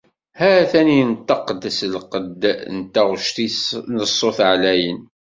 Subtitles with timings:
[0.39, 2.43] Ha-t-an inṭeq-d s lqedd
[2.75, 3.61] n taɣect-is,
[3.97, 4.99] s ṣṣut ɛlayen.